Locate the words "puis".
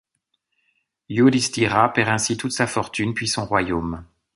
3.13-3.27